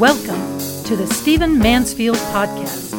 Welcome 0.00 0.58
to 0.84 0.96
the 0.96 1.06
Stephen 1.06 1.58
Mansfield 1.58 2.16
Podcast. 2.16 2.90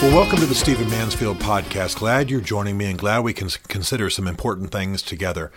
Well, 0.00 0.14
welcome 0.14 0.38
to 0.38 0.46
the 0.46 0.54
Stephen 0.54 0.88
Mansfield 0.88 1.40
Podcast. 1.40 1.98
Glad 1.98 2.30
you're 2.30 2.40
joining 2.40 2.78
me 2.78 2.84
and 2.84 2.96
glad 2.96 3.24
we 3.24 3.32
can 3.32 3.48
consider 3.66 4.08
some 4.08 4.28
important 4.28 4.70
things 4.70 5.02
together. 5.02 5.50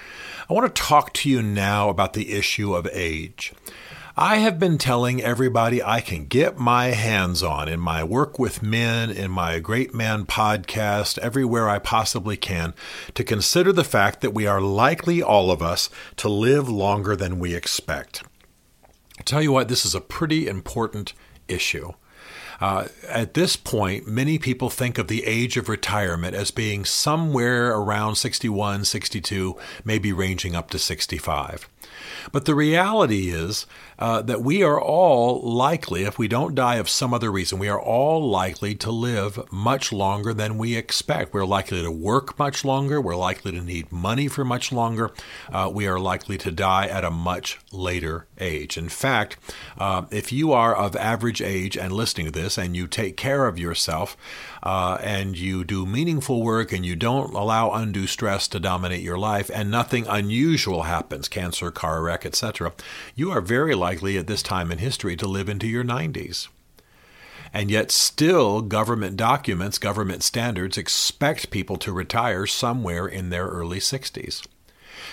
I 0.49 0.53
want 0.55 0.75
to 0.75 0.81
talk 0.81 1.13
to 1.13 1.29
you 1.29 1.43
now 1.43 1.89
about 1.89 2.13
the 2.13 2.31
issue 2.33 2.73
of 2.73 2.89
age. 2.91 3.53
I 4.21 4.35
have 4.37 4.59
been 4.59 4.77
telling 4.77 5.19
everybody 5.19 5.81
I 5.81 5.99
can 5.99 6.25
get 6.25 6.55
my 6.55 6.89
hands 6.89 7.41
on 7.41 7.67
in 7.67 7.79
my 7.79 8.03
work 8.03 8.37
with 8.37 8.61
men, 8.61 9.09
in 9.09 9.31
my 9.31 9.57
Great 9.57 9.95
Man 9.95 10.27
podcast, 10.27 11.17
everywhere 11.17 11.67
I 11.67 11.79
possibly 11.79 12.37
can, 12.37 12.75
to 13.15 13.23
consider 13.23 13.73
the 13.73 13.83
fact 13.83 14.21
that 14.21 14.29
we 14.31 14.45
are 14.45 14.61
likely, 14.61 15.23
all 15.23 15.49
of 15.49 15.63
us, 15.63 15.89
to 16.17 16.29
live 16.29 16.69
longer 16.69 17.15
than 17.15 17.39
we 17.39 17.55
expect. 17.55 18.21
I'll 19.17 19.25
tell 19.25 19.41
you 19.41 19.51
what, 19.51 19.69
this 19.69 19.87
is 19.87 19.95
a 19.95 19.99
pretty 19.99 20.47
important 20.47 21.13
issue. 21.47 21.93
Uh, 22.59 22.89
at 23.07 23.33
this 23.33 23.55
point, 23.55 24.07
many 24.07 24.37
people 24.37 24.69
think 24.69 24.99
of 24.99 25.07
the 25.07 25.25
age 25.25 25.57
of 25.57 25.67
retirement 25.67 26.35
as 26.35 26.51
being 26.51 26.85
somewhere 26.85 27.71
around 27.71 28.17
61, 28.17 28.85
62, 28.85 29.57
maybe 29.83 30.13
ranging 30.13 30.55
up 30.55 30.69
to 30.69 30.77
65. 30.77 31.67
But 32.31 32.45
the 32.45 32.55
reality 32.55 33.29
is 33.29 33.65
uh, 33.99 34.21
that 34.23 34.41
we 34.41 34.63
are 34.63 34.81
all 34.81 35.41
likely, 35.41 36.03
if 36.03 36.17
we 36.17 36.27
don't 36.27 36.55
die 36.55 36.75
of 36.75 36.89
some 36.89 37.13
other 37.13 37.31
reason, 37.31 37.59
we 37.59 37.69
are 37.69 37.79
all 37.79 38.27
likely 38.27 38.75
to 38.75 38.91
live 38.91 39.39
much 39.51 39.91
longer 39.91 40.33
than 40.33 40.57
we 40.57 40.75
expect. 40.75 41.33
We're 41.33 41.45
likely 41.45 41.81
to 41.81 41.91
work 41.91 42.37
much 42.39 42.65
longer. 42.65 42.99
We're 42.99 43.15
likely 43.15 43.51
to 43.51 43.61
need 43.61 43.91
money 43.91 44.27
for 44.27 44.43
much 44.43 44.71
longer. 44.71 45.11
Uh, 45.51 45.69
we 45.73 45.87
are 45.87 45.99
likely 45.99 46.37
to 46.39 46.51
die 46.51 46.87
at 46.87 47.03
a 47.03 47.11
much 47.11 47.59
later 47.71 48.27
age. 48.39 48.77
In 48.77 48.89
fact, 48.89 49.37
uh, 49.77 50.03
if 50.11 50.31
you 50.31 50.51
are 50.51 50.75
of 50.75 50.95
average 50.95 51.41
age 51.41 51.77
and 51.77 51.93
listening 51.93 52.25
to 52.27 52.31
this 52.31 52.57
and 52.57 52.75
you 52.75 52.87
take 52.87 53.17
care 53.17 53.47
of 53.47 53.59
yourself 53.59 54.17
uh, 54.63 54.97
and 55.01 55.37
you 55.37 55.63
do 55.63 55.85
meaningful 55.85 56.43
work 56.43 56.71
and 56.71 56.85
you 56.85 56.95
don't 56.95 57.33
allow 57.33 57.71
undue 57.71 58.07
stress 58.07 58.47
to 58.47 58.59
dominate 58.59 59.01
your 59.01 59.17
life 59.17 59.49
and 59.53 59.71
nothing 59.71 60.05
unusual 60.07 60.83
happens, 60.83 61.27
cancer, 61.27 61.71
car 61.71 62.01
wreck, 62.03 62.25
etc., 62.25 62.73
you 63.15 63.31
are 63.31 63.41
very 63.41 63.73
likely 63.73 64.17
at 64.17 64.27
this 64.27 64.43
time 64.43 64.71
in 64.71 64.77
history 64.77 65.15
to 65.15 65.27
live 65.27 65.49
into 65.49 65.67
your 65.67 65.83
90s. 65.83 66.47
And 67.53 67.69
yet, 67.69 67.91
still, 67.91 68.61
government 68.61 69.17
documents, 69.17 69.77
government 69.77 70.23
standards 70.23 70.77
expect 70.77 71.51
people 71.51 71.75
to 71.77 71.91
retire 71.91 72.45
somewhere 72.45 73.05
in 73.05 73.29
their 73.29 73.47
early 73.47 73.79
60s. 73.79 74.47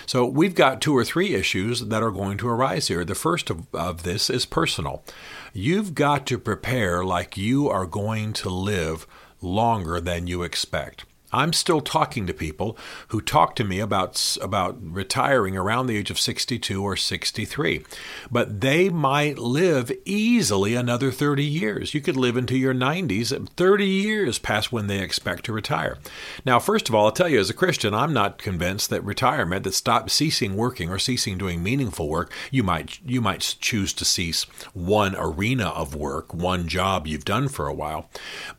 So, 0.05 0.25
we've 0.25 0.55
got 0.55 0.79
two 0.79 0.95
or 0.95 1.03
three 1.03 1.33
issues 1.33 1.81
that 1.81 2.01
are 2.01 2.11
going 2.11 2.37
to 2.37 2.47
arise 2.47 2.87
here. 2.87 3.03
The 3.03 3.15
first 3.15 3.49
of, 3.49 3.67
of 3.73 4.03
this 4.03 4.29
is 4.29 4.45
personal. 4.45 5.03
You've 5.51 5.93
got 5.93 6.25
to 6.27 6.37
prepare 6.37 7.03
like 7.03 7.35
you 7.35 7.67
are 7.67 7.85
going 7.85 8.31
to 8.33 8.49
live 8.49 9.05
longer 9.41 9.99
than 9.99 10.27
you 10.27 10.43
expect. 10.43 11.05
I'm 11.31 11.53
still 11.53 11.81
talking 11.81 12.25
to 12.27 12.33
people 12.33 12.77
who 13.09 13.21
talk 13.21 13.55
to 13.57 13.63
me 13.63 13.79
about 13.79 14.37
about 14.41 14.77
retiring 14.81 15.55
around 15.55 15.87
the 15.87 15.97
age 15.97 16.09
of 16.09 16.19
62 16.19 16.83
or 16.83 16.95
63. 16.95 17.83
But 18.31 18.61
they 18.61 18.89
might 18.89 19.37
live 19.37 19.91
easily 20.05 20.75
another 20.75 21.11
30 21.11 21.43
years. 21.43 21.93
You 21.93 22.01
could 22.01 22.17
live 22.17 22.37
into 22.37 22.57
your 22.57 22.73
90s 22.73 23.29
30 23.49 23.85
years 23.85 24.39
past 24.39 24.71
when 24.71 24.87
they 24.87 24.99
expect 24.99 25.45
to 25.45 25.53
retire. 25.53 25.97
Now, 26.45 26.59
first 26.59 26.89
of 26.89 26.95
all, 26.95 27.05
I'll 27.05 27.11
tell 27.11 27.29
you 27.29 27.39
as 27.39 27.49
a 27.49 27.53
Christian, 27.53 27.93
I'm 27.93 28.13
not 28.13 28.37
convinced 28.37 28.89
that 28.89 29.03
retirement 29.03 29.63
that 29.63 29.73
stop 29.73 30.09
ceasing 30.09 30.55
working 30.55 30.89
or 30.89 30.99
ceasing 30.99 31.37
doing 31.37 31.61
meaningful 31.61 32.09
work, 32.09 32.33
you 32.51 32.63
might 32.63 32.99
you 33.05 33.21
might 33.21 33.55
choose 33.59 33.93
to 33.93 34.05
cease 34.05 34.43
one 34.73 35.15
arena 35.17 35.67
of 35.67 35.95
work, 35.95 36.33
one 36.33 36.67
job 36.67 37.05
you've 37.05 37.25
done 37.25 37.47
for 37.47 37.67
a 37.67 37.73
while. 37.73 38.09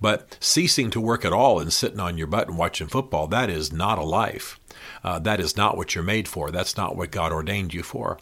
But 0.00 0.36
ceasing 0.40 0.90
to 0.90 1.00
work 1.00 1.24
at 1.24 1.32
all 1.32 1.58
and 1.58 1.72
sitting 1.72 2.00
on 2.00 2.16
your 2.16 2.26
butt 2.26 2.48
and 2.48 2.58
watching 2.60 2.86
football, 2.86 3.26
that 3.26 3.50
is 3.50 3.72
not 3.72 3.98
a 3.98 4.04
life. 4.04 4.60
Uh, 5.02 5.18
that 5.18 5.40
is 5.40 5.56
not 5.56 5.76
what 5.76 5.94
you're 5.94 6.04
made 6.04 6.28
for. 6.28 6.50
That's 6.50 6.76
not 6.76 6.94
what 6.94 7.10
God 7.10 7.32
ordained 7.32 7.74
you 7.74 7.82
for. 7.82 8.18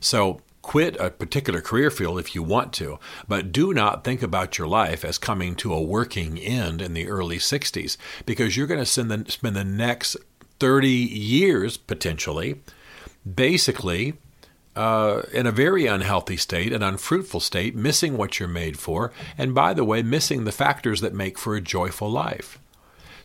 So 0.00 0.40
quit 0.62 0.96
a 1.00 1.10
particular 1.10 1.60
career 1.60 1.90
field 1.90 2.18
if 2.18 2.34
you 2.34 2.42
want 2.42 2.72
to, 2.74 2.98
but 3.28 3.52
do 3.52 3.74
not 3.74 4.04
think 4.04 4.22
about 4.22 4.56
your 4.56 4.68
life 4.68 5.04
as 5.04 5.18
coming 5.18 5.56
to 5.56 5.74
a 5.74 5.82
working 5.82 6.38
end 6.38 6.80
in 6.80 6.94
the 6.94 7.08
early 7.08 7.38
60s 7.38 7.96
because 8.24 8.56
you're 8.56 8.68
going 8.68 8.80
to 8.80 8.86
spend 8.86 9.10
the, 9.10 9.30
spend 9.30 9.56
the 9.56 9.64
next 9.64 10.16
30 10.60 10.88
years 10.88 11.76
potentially 11.76 12.62
basically 13.34 14.14
uh, 14.74 15.22
in 15.32 15.46
a 15.46 15.52
very 15.52 15.86
unhealthy 15.86 16.36
state, 16.36 16.72
an 16.72 16.82
unfruitful 16.82 17.40
state, 17.40 17.74
missing 17.74 18.16
what 18.16 18.38
you're 18.38 18.48
made 18.48 18.78
for, 18.78 19.12
and 19.36 19.54
by 19.54 19.74
the 19.74 19.84
way, 19.84 20.02
missing 20.02 20.44
the 20.44 20.52
factors 20.52 21.00
that 21.00 21.12
make 21.12 21.38
for 21.38 21.54
a 21.54 21.60
joyful 21.60 22.10
life. 22.10 22.58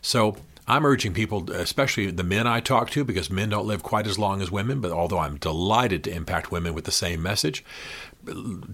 So 0.02 0.36
I'm 0.66 0.84
urging 0.84 1.14
people, 1.14 1.50
especially 1.50 2.10
the 2.10 2.22
men 2.22 2.46
I 2.46 2.60
talk 2.60 2.90
to, 2.90 3.04
because 3.04 3.30
men 3.30 3.48
don't 3.48 3.66
live 3.66 3.82
quite 3.82 4.06
as 4.06 4.18
long 4.18 4.42
as 4.42 4.50
women, 4.50 4.80
but 4.80 4.92
although 4.92 5.18
I'm 5.18 5.36
delighted 5.36 6.04
to 6.04 6.14
impact 6.14 6.52
women 6.52 6.74
with 6.74 6.84
the 6.84 6.92
same 6.92 7.22
message, 7.22 7.64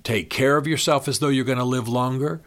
take 0.02 0.28
care 0.28 0.56
of 0.56 0.66
yourself 0.66 1.06
as 1.06 1.20
though 1.20 1.28
you're 1.28 1.44
going 1.44 1.58
to 1.58 1.64
live 1.64 1.88
longer 1.88 2.40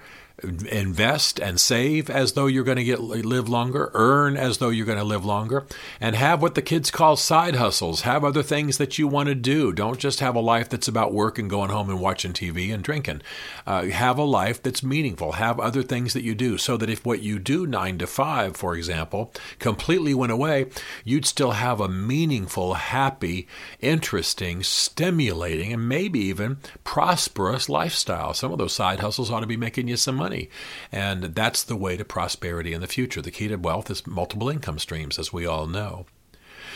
invest 0.44 1.40
and 1.40 1.60
save 1.60 2.10
as 2.12 2.34
though 2.34 2.46
you're 2.46 2.64
going 2.64 2.78
to 2.78 2.84
get 2.84 3.00
live 3.00 3.50
longer, 3.50 3.90
earn 3.96 4.38
as 4.38 4.60
though 4.60 4.70
you're 4.70 4.86
going 4.86 4.98
to 4.98 5.04
live 5.04 5.26
longer, 5.26 5.66
and 6.00 6.16
have 6.16 6.42
what 6.42 6.54
the 6.54 6.62
kids 6.62 6.92
call 6.92 7.16
side 7.16 7.56
hustles. 7.56 8.02
Have 8.02 8.24
other 8.24 8.44
things 8.44 8.78
that 8.78 9.00
you 9.00 9.08
want 9.08 9.30
to 9.30 9.36
do. 9.36 9.74
Don't 9.74 10.00
just 10.00 10.20
have 10.20 10.36
a 10.36 10.40
life 10.40 10.70
that's 10.70 10.88
about 10.88 11.14
work 11.14 11.40
and 11.40 11.50
going 11.50 11.72
home 11.72 11.90
and 11.90 12.00
watching 12.00 12.34
TV 12.34 12.72
and 12.72 12.84
drinking. 12.84 13.22
Uh, 13.66 13.86
have 13.86 14.20
a 14.20 14.24
life 14.24 14.62
that's 14.62 14.84
meaningful. 14.84 15.34
Have 15.34 15.60
other 15.60 15.82
things 15.82 16.14
that 16.14 16.24
you 16.24 16.36
do, 16.36 16.60
so 16.60 16.78
that 16.78 16.90
if 16.90 17.04
what 17.04 17.22
you 17.22 17.40
do 17.40 17.66
nine 17.66 17.98
to 17.98 18.06
five, 18.06 18.56
for 18.56 18.76
example, 18.76 19.34
completely 19.58 20.14
went 20.14 20.32
away, 20.32 20.68
you'd 21.04 21.26
still 21.26 21.52
have 21.52 21.82
a 21.82 21.90
meaningful, 21.90 22.76
happy, 22.76 23.48
interesting, 23.82 24.62
stimulating, 24.62 25.74
and 25.74 25.90
maybe 25.90 26.20
even 26.20 26.58
prosperous 26.84 27.70
lifestyle. 27.70 28.36
Some 28.36 28.52
of 28.52 28.60
those 28.60 28.74
side 28.74 29.00
hustles 29.00 29.32
ought 29.32 29.40
to 29.40 29.48
be 29.48 29.58
making 29.58 29.88
you 29.88 29.98
some 29.98 30.16
money 30.16 30.27
money. 30.28 30.50
And 30.92 31.24
that's 31.36 31.64
the 31.64 31.76
way 31.76 31.96
to 31.96 32.04
prosperity 32.04 32.74
in 32.74 32.82
the 32.82 32.88
future. 32.88 33.22
The 33.22 33.32
key 33.32 33.48
to 33.48 33.56
wealth 33.56 33.90
is 33.90 34.06
multiple 34.06 34.50
income 34.50 34.80
streams, 34.80 35.18
as 35.18 35.32
we 35.32 35.46
all 35.46 35.68
know. 35.68 36.06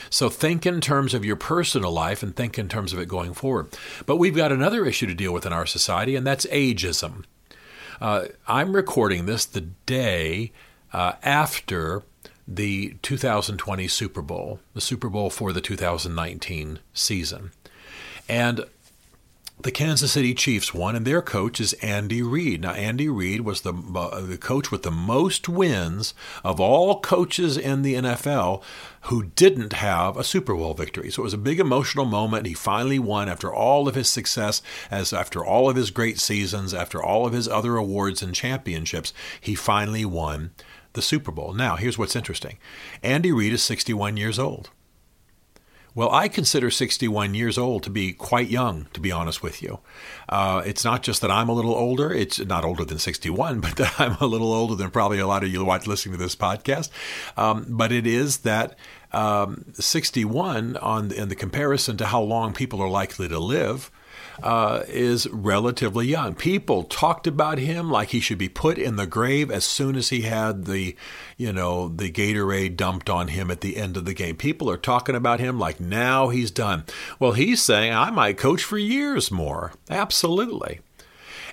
So 0.10 0.30
think 0.30 0.66
in 0.66 0.82
terms 0.82 1.14
of 1.14 1.26
your 1.26 1.36
personal 1.36 1.92
life 1.92 2.24
and 2.24 2.36
think 2.36 2.58
in 2.58 2.70
terms 2.70 2.94
of 2.94 3.00
it 3.00 3.08
going 3.08 3.34
forward. 3.34 3.68
But 4.06 4.18
we've 4.18 4.36
got 4.36 4.52
another 4.52 4.86
issue 4.86 5.08
to 5.08 5.14
deal 5.14 5.34
with 5.34 5.46
in 5.46 5.54
our 5.54 5.66
society, 5.66 6.16
and 6.16 6.26
that's 6.26 6.46
ageism. 6.48 7.26
Uh, 8.00 8.28
I'm 8.48 8.76
recording 8.76 9.26
this 9.26 9.46
the 9.46 9.62
day 9.62 10.52
uh, 10.92 11.14
after 11.24 12.04
the 12.48 12.96
2020 13.02 13.88
Super 13.88 14.22
Bowl, 14.22 14.60
the 14.74 14.82
Super 14.82 15.10
Bowl 15.10 15.30
for 15.30 15.54
the 15.54 15.62
2019 15.62 16.80
season. 16.94 17.52
And 18.28 18.66
the 19.64 19.72
Kansas 19.72 20.12
City 20.12 20.34
Chiefs 20.34 20.74
won, 20.74 20.96
and 20.96 21.06
their 21.06 21.22
coach 21.22 21.60
is 21.60 21.74
Andy 21.74 22.22
Reid. 22.22 22.62
Now, 22.62 22.72
Andy 22.72 23.08
Reid 23.08 23.42
was 23.42 23.62
the, 23.62 23.74
uh, 23.74 24.22
the 24.22 24.38
coach 24.38 24.72
with 24.72 24.84
the 24.84 24.92
most 24.92 25.48
wins 25.48 26.14
of 26.44 26.60
all 26.60 27.00
coaches 27.00 27.58
in 27.58 27.82
the 27.82 27.96
NFL 27.96 28.64
who 29.02 29.24
didn't 29.24 29.74
have 29.74 30.18
a 30.18 30.24
Super 30.24 30.56
Bowl 30.56 30.74
victory. 30.74 31.12
So 31.12 31.22
it 31.22 31.26
was 31.26 31.34
a 31.34 31.40
big 31.40 31.60
emotional 31.60 32.06
moment. 32.06 32.46
He 32.46 32.54
finally 32.54 33.00
won 33.00 33.30
after 33.30 33.54
all 33.54 33.88
of 33.88 33.96
his 33.96 34.10
success, 34.10 34.62
as 34.90 35.14
after 35.14 35.46
all 35.46 35.70
of 35.70 35.76
his 35.76 35.92
great 35.92 36.20
seasons, 36.20 36.74
after 36.74 37.02
all 37.02 37.26
of 37.26 37.34
his 37.34 37.48
other 37.48 37.78
awards 37.78 38.22
and 38.22 38.34
championships, 38.34 39.14
he 39.40 39.56
finally 39.56 40.06
won 40.06 40.52
the 40.94 41.02
Super 41.02 41.32
Bowl. 41.32 41.54
Now, 41.54 41.76
here's 41.76 41.98
what's 41.98 42.16
interesting 42.16 42.58
Andy 43.04 43.32
Reid 43.32 43.54
is 43.54 43.64
61 43.64 44.18
years 44.18 44.40
old. 44.40 44.70
Well, 45.94 46.10
I 46.10 46.30
consider 46.30 46.72
61 46.72 47.36
years 47.36 47.58
old 47.58 47.84
to 47.84 47.90
be 47.90 48.14
quite 48.14 48.50
young, 48.50 48.88
to 48.94 49.02
be 49.02 49.12
honest 49.12 49.44
with 49.44 49.62
you. 49.62 49.80
Uh, 50.30 50.62
it's 50.66 50.86
not 50.86 51.04
just 51.04 51.22
that 51.22 51.30
I'm 51.30 51.50
a 51.50 51.54
little 51.54 51.76
older, 51.76 52.14
it's 52.14 52.40
not 52.40 52.64
older 52.64 52.86
than 52.86 52.98
61, 52.98 53.60
but 53.62 53.76
that 53.76 54.00
I'm 54.00 54.16
a 54.22 54.26
little 54.26 54.54
older 54.54 54.76
than 54.76 54.90
probably 54.90 55.20
a 55.20 55.28
lot 55.28 55.44
of 55.44 55.50
you 55.50 55.66
watch 55.66 55.88
listening 55.88 56.18
to 56.18 56.24
this 56.24 56.36
podcast. 56.36 56.90
Um, 57.36 57.66
but 57.68 57.92
it 57.92 58.08
is 58.08 58.40
that 58.40 58.78
um, 59.12 59.66
61, 59.74 60.78
on 60.78 61.12
in 61.12 61.28
the 61.28 61.36
comparison 61.36 61.98
to 61.98 62.06
how 62.06 62.22
long 62.22 62.54
people 62.54 62.82
are 62.82 62.90
likely 62.90 63.28
to 63.28 63.40
live, 63.40 63.92
uh, 64.42 64.84
is 64.88 65.28
relatively 65.30 66.08
young. 66.08 66.34
People 66.34 66.84
talked 66.84 67.28
about 67.28 67.58
him 67.58 67.90
like 67.90 68.10
he 68.10 68.20
should 68.20 68.38
be 68.38 68.50
put 68.50 68.78
in 68.78 68.96
the 68.96 69.08
grave 69.08 69.52
as 69.52 69.66
soon 69.66 69.96
as 69.96 70.10
he 70.10 70.22
had 70.22 70.66
the, 70.66 70.96
you 71.38 71.54
know, 71.54 71.88
the 71.90 72.12
Gatorade 72.12 72.76
dumped 72.76 73.10
on 73.10 73.30
him 73.30 73.52
at 73.52 73.62
the 73.62 73.78
end 73.78 73.98
of 73.98 74.06
the 74.06 74.14
game. 74.14 74.36
People 74.36 74.70
are 74.70 74.78
talking 74.78 75.16
about 75.16 75.40
him 75.40 75.60
like 75.60 75.80
now 75.80 76.30
he's 76.30 76.52
done. 76.52 76.84
Well, 77.20 77.34
he's 77.34 77.62
saying 77.62 77.94
I 77.94 78.12
might 78.12 78.38
coach 78.38 78.64
for 78.64 78.78
years 78.78 79.32
more. 79.32 79.74
Absolutely. 79.90 80.80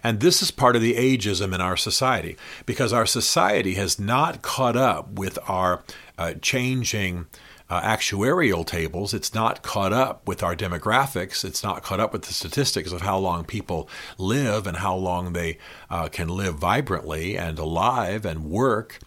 And 0.03 0.21
this 0.21 0.43
is 0.43 0.51
part 0.51 0.77
of 0.77 0.83
the 0.83 0.95
ageism 0.95 1.55
in 1.55 1.61
our 1.61 1.77
society 1.77 2.37
because 2.67 2.93
our 2.93 3.07
society 3.07 3.75
has 3.75 3.99
not 3.99 4.43
caught 4.43 4.77
up 4.77 5.13
with 5.13 5.39
our 5.49 5.83
uh, 6.17 6.35
changing 6.41 7.27
uh, 7.71 7.81
actuarial 7.83 8.67
tables. 8.67 9.13
It's 9.13 9.35
not 9.35 9.63
caught 9.63 9.93
up 9.93 10.27
with 10.27 10.43
our 10.43 10.57
demographics. 10.57 11.45
It's 11.45 11.63
not 11.63 11.83
caught 11.83 12.01
up 12.01 12.13
with 12.13 12.23
the 12.23 12.33
statistics 12.33 12.93
of 12.93 13.03
how 13.03 13.19
long 13.19 13.45
people 13.45 13.89
live 14.17 14.67
and 14.67 14.79
how 14.79 14.97
long 14.97 15.33
they 15.33 15.59
uh, 15.91 16.09
can 16.09 16.29
live 16.29 16.57
vibrantly 16.57 17.37
and 17.37 17.59
alive 17.59 18.25
and 18.25 18.45
work. 18.45 18.99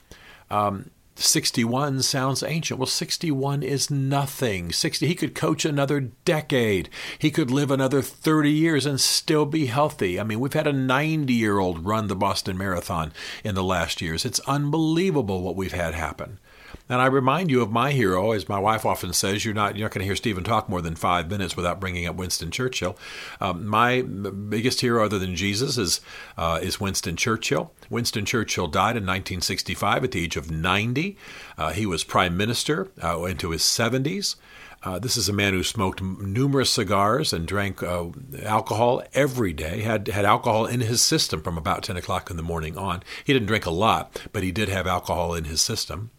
Um, 0.49 0.91
61 1.15 2.01
sounds 2.01 2.41
ancient. 2.43 2.79
Well, 2.79 2.87
61 2.87 3.63
is 3.63 3.91
nothing. 3.91 4.71
60 4.71 5.07
he 5.07 5.15
could 5.15 5.35
coach 5.35 5.65
another 5.65 5.99
decade. 5.99 6.89
He 7.19 7.31
could 7.31 7.51
live 7.51 7.71
another 7.71 8.01
30 8.01 8.51
years 8.51 8.85
and 8.85 8.99
still 8.99 9.45
be 9.45 9.67
healthy. 9.67 10.19
I 10.19 10.23
mean, 10.23 10.39
we've 10.39 10.53
had 10.53 10.67
a 10.67 10.73
90-year-old 10.73 11.85
run 11.85 12.07
the 12.07 12.15
Boston 12.15 12.57
Marathon 12.57 13.13
in 13.43 13.55
the 13.55 13.63
last 13.63 14.01
years. 14.01 14.25
It's 14.25 14.39
unbelievable 14.41 15.41
what 15.41 15.55
we've 15.55 15.73
had 15.73 15.93
happen. 15.93 16.39
And 16.89 17.01
I 17.01 17.05
remind 17.05 17.49
you 17.49 17.61
of 17.61 17.71
my 17.71 17.91
hero, 17.91 18.31
as 18.31 18.49
my 18.49 18.59
wife 18.59 18.85
often 18.85 19.13
says, 19.13 19.45
you're 19.45 19.53
not 19.53 19.75
you're 19.75 19.85
not 19.85 19.93
going 19.93 20.01
to 20.01 20.05
hear 20.05 20.15
Stephen 20.15 20.43
talk 20.43 20.67
more 20.67 20.81
than 20.81 20.95
five 20.95 21.29
minutes 21.29 21.55
without 21.55 21.79
bringing 21.79 22.05
up 22.05 22.15
Winston 22.15 22.51
Churchill. 22.51 22.97
Um, 23.39 23.65
my 23.65 24.01
biggest 24.01 24.81
hero, 24.81 25.05
other 25.05 25.19
than 25.19 25.35
Jesus, 25.35 25.77
is 25.77 26.01
uh, 26.37 26.59
is 26.61 26.79
Winston 26.79 27.15
Churchill. 27.15 27.73
Winston 27.89 28.25
Churchill 28.25 28.67
died 28.67 28.97
in 28.97 29.03
1965 29.03 30.03
at 30.03 30.11
the 30.11 30.23
age 30.23 30.35
of 30.35 30.51
90. 30.51 31.17
Uh, 31.57 31.71
he 31.71 31.85
was 31.85 32.03
prime 32.03 32.35
minister 32.35 32.91
uh, 33.03 33.23
into 33.23 33.51
his 33.51 33.61
70s. 33.61 34.35
Uh, 34.83 34.97
this 34.97 35.15
is 35.15 35.29
a 35.29 35.33
man 35.33 35.53
who 35.53 35.63
smoked 35.63 36.01
numerous 36.01 36.71
cigars 36.71 37.33
and 37.33 37.47
drank 37.47 37.83
uh, 37.83 38.07
alcohol 38.43 39.03
every 39.13 39.53
day. 39.53 39.81
had 39.81 40.07
had 40.07 40.25
alcohol 40.25 40.65
in 40.65 40.79
his 40.79 41.01
system 41.01 41.41
from 41.41 41.57
about 41.57 41.83
10 41.83 41.97
o'clock 41.97 42.31
in 42.31 42.37
the 42.37 42.43
morning 42.43 42.77
on. 42.77 43.03
He 43.23 43.31
didn't 43.31 43.47
drink 43.47 43.65
a 43.65 43.71
lot, 43.71 44.19
but 44.33 44.41
he 44.41 44.51
did 44.51 44.69
have 44.69 44.87
alcohol 44.87 45.35
in 45.35 45.43
his 45.43 45.61
system 45.61 46.09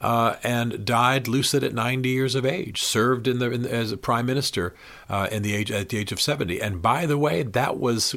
uh, 0.00 0.36
and 0.42 0.84
died 0.84 1.28
lucid 1.28 1.64
at 1.64 1.74
90 1.74 2.08
years 2.08 2.34
of 2.34 2.44
age. 2.44 2.82
Served 2.82 3.26
in 3.26 3.38
the 3.38 3.50
in, 3.50 3.66
as 3.66 3.92
a 3.92 3.96
prime 3.96 4.26
minister 4.26 4.74
uh, 5.08 5.28
in 5.30 5.42
the 5.42 5.54
age 5.54 5.70
at 5.70 5.88
the 5.88 5.98
age 5.98 6.12
of 6.12 6.20
70. 6.20 6.60
And 6.60 6.82
by 6.82 7.06
the 7.06 7.18
way, 7.18 7.42
that 7.42 7.78
was 7.78 8.16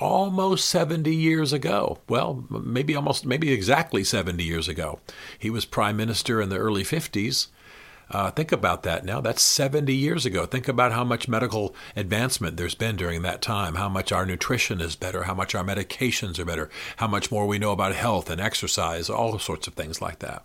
almost 0.00 0.68
70 0.68 1.14
years 1.14 1.52
ago. 1.52 1.98
Well, 2.08 2.44
maybe 2.50 2.94
almost 2.94 3.26
maybe 3.26 3.52
exactly 3.52 4.04
70 4.04 4.42
years 4.42 4.68
ago. 4.68 5.00
He 5.38 5.50
was 5.50 5.64
prime 5.64 5.96
minister 5.96 6.40
in 6.40 6.48
the 6.48 6.58
early 6.58 6.82
50s. 6.82 7.48
Uh, 8.10 8.30
think 8.30 8.52
about 8.52 8.82
that 8.82 9.04
now. 9.04 9.20
That's 9.20 9.42
70 9.42 9.94
years 9.94 10.26
ago. 10.26 10.46
Think 10.46 10.68
about 10.68 10.92
how 10.92 11.04
much 11.04 11.28
medical 11.28 11.74
advancement 11.96 12.56
there's 12.56 12.74
been 12.74 12.96
during 12.96 13.22
that 13.22 13.40
time, 13.40 13.76
how 13.76 13.88
much 13.88 14.12
our 14.12 14.26
nutrition 14.26 14.80
is 14.80 14.94
better, 14.94 15.24
how 15.24 15.34
much 15.34 15.54
our 15.54 15.64
medications 15.64 16.38
are 16.38 16.44
better, 16.44 16.70
how 16.98 17.06
much 17.06 17.32
more 17.32 17.46
we 17.46 17.58
know 17.58 17.72
about 17.72 17.94
health 17.94 18.30
and 18.30 18.40
exercise, 18.40 19.08
all 19.08 19.38
sorts 19.38 19.66
of 19.66 19.74
things 19.74 20.02
like 20.02 20.18
that. 20.18 20.44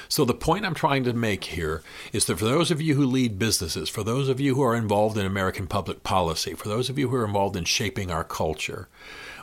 So, 0.11 0.25
the 0.25 0.33
point 0.33 0.65
I'm 0.65 0.73
trying 0.73 1.05
to 1.05 1.13
make 1.13 1.45
here 1.45 1.83
is 2.11 2.25
that 2.25 2.37
for 2.37 2.43
those 2.43 2.69
of 2.69 2.81
you 2.81 2.95
who 2.95 3.05
lead 3.05 3.39
businesses, 3.39 3.87
for 3.87 4.03
those 4.03 4.27
of 4.27 4.41
you 4.41 4.55
who 4.55 4.61
are 4.61 4.75
involved 4.75 5.17
in 5.17 5.25
American 5.25 5.67
public 5.67 6.03
policy, 6.03 6.53
for 6.53 6.67
those 6.67 6.89
of 6.89 6.99
you 6.99 7.07
who 7.07 7.15
are 7.15 7.23
involved 7.23 7.55
in 7.55 7.63
shaping 7.63 8.11
our 8.11 8.25
culture, 8.25 8.89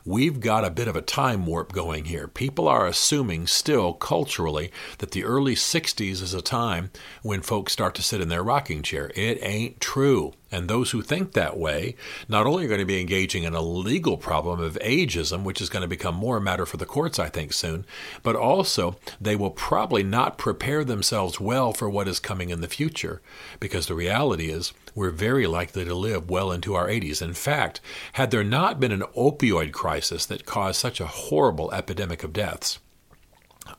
we've 0.05 0.41
got 0.41 0.65
a 0.65 0.71
bit 0.71 0.89
of 0.89 0.95
a 0.95 1.03
time 1.03 1.47
warp 1.47 1.73
going 1.73 2.07
here. 2.07 2.29
People 2.29 2.69
are 2.69 2.87
assuming 2.87 3.47
still 3.47 3.95
culturally 3.95 4.71
that 4.99 5.13
the 5.13 5.25
early 5.25 5.55
60s 5.55 6.23
is 6.23 6.35
a 6.35 6.43
time 6.43 6.91
when 7.23 7.43
folks 7.43 7.73
start 7.73 7.95
to 7.95 8.03
sit 8.03 8.21
in 8.21 8.29
their 8.29 8.43
rocking 8.43 8.83
chair. 8.83 9.11
It 9.15 9.39
ain't 9.43 9.81
true. 9.81 10.35
And 10.51 10.67
those 10.67 10.93
who 10.93 11.03
think 11.03 11.33
that 11.33 11.59
way 11.59 11.95
not 12.27 12.47
only 12.47 12.65
are 12.65 12.69
going 12.69 12.81
to 12.81 12.87
be 12.87 13.01
engaging 13.01 13.43
in 13.43 13.55
a 13.55 13.61
legal 13.61 14.17
problem 14.17 14.61
of 14.61 14.79
ageism, 14.81 15.45
which 15.45 15.61
is 15.61 15.69
going 15.69 15.83
to 15.83 15.89
become 15.89 16.15
more 16.15 16.39
a 16.39 16.41
matter 16.41 16.65
for 16.65 16.79
the 16.79 16.87
courts, 16.87 17.19
I 17.19 17.29
think, 17.29 17.53
soon, 17.53 17.85
but 18.23 18.35
also 18.35 18.97
they 19.21 19.37
will 19.37 19.51
probably 19.51 20.03
not 20.03 20.39
prepare 20.59 20.83
themselves 20.83 21.39
well 21.39 21.73
for 21.73 21.89
what 21.89 22.09
is 22.09 22.19
coming 22.19 22.51
in 22.51 22.61
the 22.61 22.67
future. 22.67 23.23
Because 23.61 23.87
the 23.87 23.95
reality 23.95 24.51
is, 24.51 24.73
we're 24.93 25.11
very 25.11 25.47
likely 25.47 25.85
to 25.85 25.95
live 25.95 26.29
well 26.29 26.51
into 26.51 26.75
our 26.75 26.89
80s. 26.89 27.23
In 27.23 27.33
fact, 27.33 27.81
had 28.15 28.33
there 28.33 28.43
not 28.43 28.81
been 28.81 28.91
an 28.91 29.05
opioid 29.17 29.71
crisis 29.71 30.27
that 30.27 30.47
caused 30.47 30.81
such 30.81 31.01
a 31.01 31.07
horrible 31.07 31.73
epidemic 31.73 32.25
of 32.25 32.33
deaths, 32.33 32.81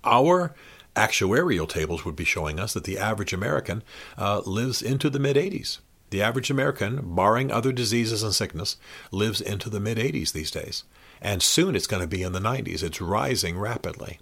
our 0.06 0.56
actuarial 0.96 1.68
tables 1.68 2.06
would 2.06 2.16
be 2.16 2.24
showing 2.24 2.62
us 2.62 2.72
that 2.72 2.86
the 2.86 2.98
average 2.98 3.34
American 3.34 3.84
uh, 4.18 4.42
lives 4.46 4.82
into 4.82 5.10
the 5.10 5.20
mid 5.20 5.36
80s. 5.36 5.80
The 6.12 6.22
average 6.22 6.50
American, 6.50 7.14
barring 7.14 7.52
other 7.52 7.74
diseases 7.74 8.24
and 8.24 8.34
sickness, 8.34 8.78
lives 9.12 9.42
into 9.42 9.70
the 9.70 9.82
mid 9.82 9.98
80s 9.98 10.32
these 10.32 10.50
days. 10.50 10.86
And 11.22 11.44
soon 11.44 11.76
it's 11.76 11.88
going 11.88 12.02
to 12.02 12.08
be 12.08 12.24
in 12.24 12.32
the 12.32 12.40
90s. 12.40 12.84
It's 12.84 13.02
rising 13.02 13.60
rapidly. 13.60 14.20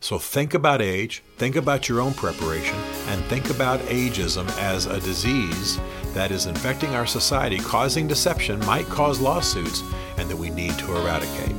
So 0.00 0.18
think 0.18 0.54
about 0.54 0.82
age, 0.82 1.22
think 1.36 1.56
about 1.56 1.88
your 1.88 2.00
own 2.00 2.14
preparation, 2.14 2.76
and 3.08 3.24
think 3.24 3.50
about 3.50 3.80
ageism 3.80 4.48
as 4.58 4.86
a 4.86 5.00
disease 5.00 5.78
that 6.14 6.30
is 6.30 6.46
infecting 6.46 6.94
our 6.94 7.06
society, 7.06 7.58
causing 7.58 8.06
deception, 8.06 8.58
might 8.66 8.86
cause 8.86 9.20
lawsuits, 9.20 9.82
and 10.18 10.28
that 10.28 10.36
we 10.36 10.50
need 10.50 10.76
to 10.78 10.96
eradicate. 10.96 11.56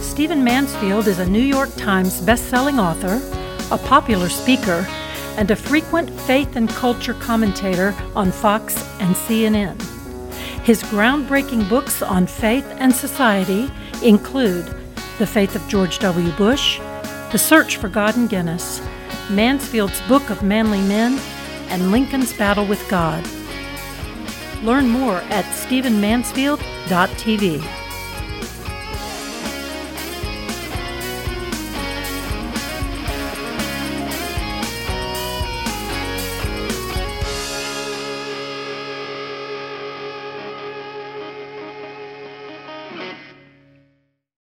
Stephen 0.00 0.42
Mansfield 0.42 1.06
is 1.06 1.20
a 1.20 1.26
New 1.26 1.42
York 1.42 1.72
Times 1.76 2.20
best-selling 2.22 2.80
author, 2.80 3.20
a 3.70 3.78
popular 3.78 4.28
speaker, 4.28 4.84
and 5.36 5.50
a 5.52 5.56
frequent 5.56 6.10
faith 6.22 6.56
and 6.56 6.68
culture 6.70 7.14
commentator 7.14 7.94
on 8.16 8.32
Fox 8.32 8.76
and 8.98 9.14
CNN. 9.14 9.80
His 10.64 10.82
groundbreaking 10.82 11.68
books 11.68 12.02
on 12.02 12.26
faith 12.26 12.66
and 12.78 12.92
society 12.92 13.70
include 14.02 14.66
The 15.18 15.26
Faith 15.26 15.56
of 15.56 15.66
George 15.66 15.98
W. 15.98 16.30
Bush, 16.32 16.78
The 17.32 17.38
Search 17.38 17.76
for 17.76 17.88
God 17.88 18.16
in 18.16 18.28
Guinness, 18.28 18.80
Mansfield's 19.30 20.00
Book 20.02 20.30
of 20.30 20.44
Manly 20.44 20.80
Men, 20.82 21.18
and 21.70 21.90
Lincoln's 21.90 22.32
Battle 22.32 22.64
with 22.64 22.88
God. 22.88 23.26
Learn 24.62 24.88
more 24.88 25.16
at 25.16 25.44
stephenmansfield.tv. 25.46 27.77